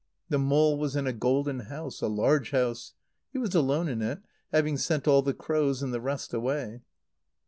[0.29, 2.93] The mole was in a golden house a large house.
[3.33, 4.17] He was alone in it,
[4.51, 6.81] having sent all the crows and the rest away.